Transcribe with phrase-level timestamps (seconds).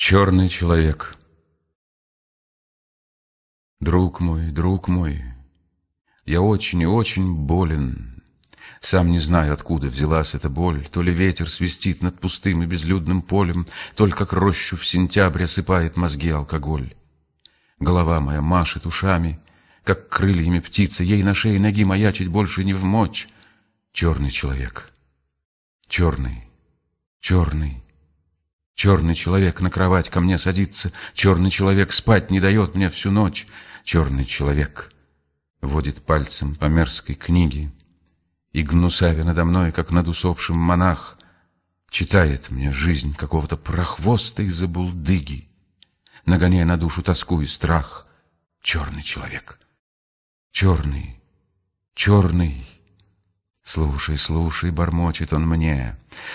[0.00, 1.14] Черный человек
[3.80, 5.22] Друг мой, друг мой,
[6.24, 8.24] я очень и очень болен.
[8.80, 10.88] Сам не знаю, откуда взялась эта боль.
[10.88, 15.44] То ли ветер свистит над пустым и безлюдным полем, То ли как рощу в сентябре
[15.44, 16.94] осыпает мозги алкоголь.
[17.78, 19.38] Голова моя машет ушами,
[19.84, 23.28] как крыльями птица, Ей на шее ноги маячить больше не в мочь.
[23.92, 24.90] Черный человек,
[25.88, 26.48] черный,
[27.20, 27.84] черный,
[28.80, 33.46] Черный человек на кровать ко мне садится, Черный человек спать не дает мне всю ночь.
[33.84, 34.90] Черный человек
[35.60, 37.70] водит пальцем по мерзкой книге,
[38.52, 41.18] И гнусавя надо мной, как над усопшим монах,
[41.90, 45.46] Читает мне жизнь какого-то прохвоста из-за булдыги,
[46.24, 48.06] Нагоняя на душу тоску и страх.
[48.62, 49.58] Черный человек,
[50.52, 51.20] черный,
[51.94, 52.66] черный,
[53.72, 55.94] Слушай, слушай, бормочет он мне.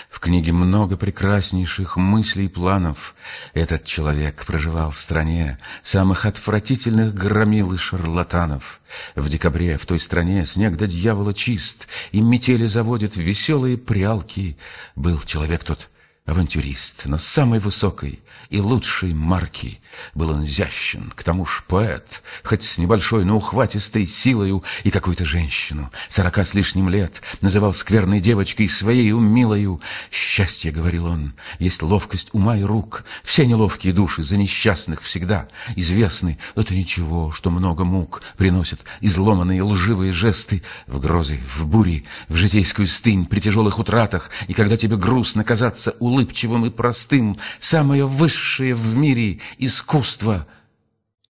[0.09, 3.13] В книге много прекраснейших мыслей и планов.
[3.53, 8.79] Этот человек проживал в стране самых отвратительных громил и шарлатанов.
[9.15, 14.57] В декабре в той стране снег до дьявола чист, и метели заводят веселые прялки.
[14.95, 15.89] Был человек тот
[16.25, 19.79] авантюрист, но самой высокой и лучшей марки.
[20.13, 25.23] Был он изящен, к тому ж поэт, хоть с небольшой, но ухватистой силою, и какую-то
[25.23, 29.81] женщину, сорока с лишним лет, называл скверной девочкой своей умилою.
[30.11, 36.39] Счастье, говорил он, есть ловкость ума и рук, все неловкие души за несчастных всегда известны.
[36.55, 42.87] Это ничего, что много мук приносят изломанные лживые жесты в грозы, в бури, в житейскую
[42.87, 48.95] стынь, при тяжелых утратах, и когда тебе грустно казаться улыбчивым и простым, самое высшее в
[48.95, 50.47] мире искусство.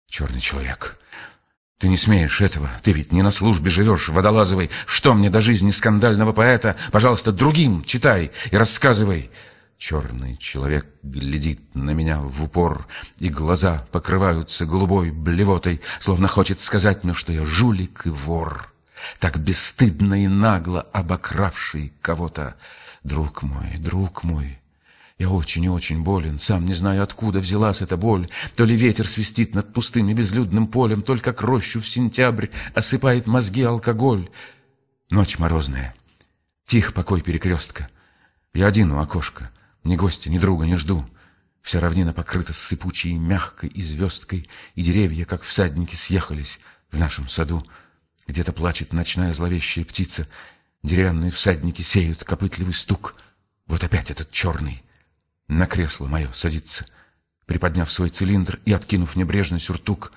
[0.08, 0.98] Черный человек,
[1.78, 4.70] ты не смеешь этого, ты ведь не на службе живешь, водолазовой.
[4.86, 6.76] Что мне до жизни скандального поэта?
[6.90, 9.30] Пожалуйста, другим читай и рассказывай.
[9.78, 12.86] Черный человек глядит на меня в упор,
[13.18, 18.72] и глаза покрываются голубой блевотой, словно хочет сказать мне, что я жулик и вор,
[19.18, 22.54] так бесстыдно и нагло обокравший кого-то.
[23.02, 24.61] Друг мой, друг мой,
[25.22, 28.28] я очень и очень болен, сам не знаю, откуда взялась эта боль.
[28.56, 32.48] То ли ветер свистит над пустым и безлюдным полем, то ли как рощу в сентябрь
[32.74, 34.28] осыпает мозги алкоголь.
[35.10, 35.94] Ночь морозная,
[36.66, 37.88] тих покой перекрестка.
[38.52, 39.52] Я один у окошка,
[39.84, 41.08] ни гостя, ни друга не жду.
[41.60, 46.58] Вся равнина покрыта сыпучей мягкой и звездкой, и деревья, как всадники, съехались
[46.90, 47.64] в нашем саду.
[48.26, 50.26] Где-то плачет ночная зловещая птица,
[50.82, 53.14] деревянные всадники сеют копытливый стук.
[53.68, 54.82] Вот опять этот черный—
[55.58, 56.86] на кресло мое садится,
[57.46, 60.12] приподняв свой цилиндр и откинув небрежно сюртук.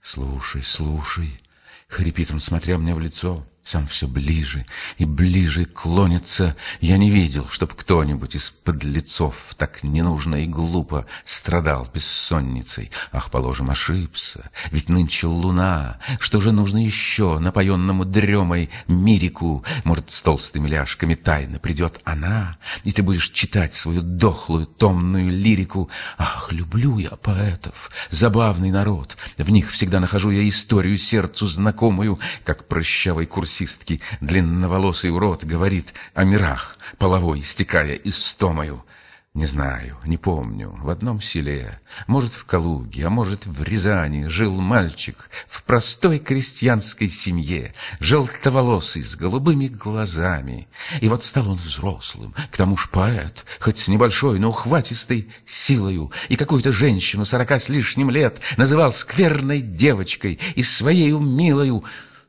[0.00, 1.40] «Слушай, слушай!»—
[1.88, 4.66] хрипит он, смотря мне в лицо сам все ближе
[4.98, 6.56] и ближе клонится.
[6.80, 12.90] Я не видел, чтоб кто-нибудь из подлецов так ненужно и глупо страдал бессонницей.
[13.12, 16.00] Ах, положим, ошибся, ведь нынче луна.
[16.18, 19.64] Что же нужно еще напоенному дремой мирику?
[19.84, 25.88] Может, с толстыми ляжками тайно придет она, и ты будешь читать свою дохлую томную лирику.
[26.18, 29.16] Ах, люблю я поэтов, забавный народ.
[29.42, 35.94] В них всегда нахожу я историю сердцу знакомую, как прыщавый курс курсистки, длинноволосый урод, говорит
[36.14, 38.84] о мирах, половой, истекая истомою.
[39.32, 40.76] Не знаю, не помню.
[40.82, 47.06] В одном селе, может, в Калуге, а может, в Рязани, жил мальчик в простой крестьянской
[47.06, 50.66] семье, желтоволосый, с голубыми глазами.
[51.00, 56.10] И вот стал он взрослым, к тому ж поэт, хоть с небольшой, но ухватистой силою,
[56.28, 61.84] и какую-то женщину сорока с лишним лет называл скверной девочкой и своей милою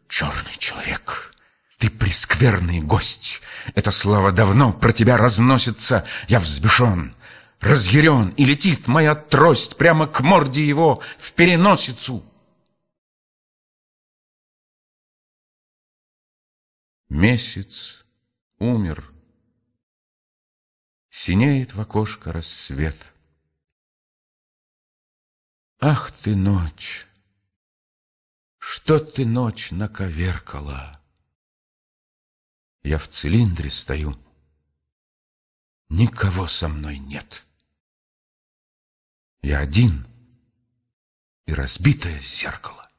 [0.08, 0.71] черный человек.
[2.42, 3.42] Ты прескверный гость.
[3.76, 6.08] Эта слава давно про тебя разносится.
[6.28, 7.14] Я взбешен,
[7.60, 12.26] разъярен, и летит моя трость прямо к морде его в переносицу.
[17.10, 18.06] Месяц
[18.58, 19.12] умер.
[21.12, 23.14] Синеет в окошко рассвет.
[25.80, 27.06] Ах ты, ночь!
[28.58, 31.01] Что ты ночь наковеркала?
[32.84, 34.18] Я в цилиндре стою.
[35.90, 37.46] Никого со мной нет.
[39.42, 40.06] Я один
[41.46, 42.91] и разбитое зеркало.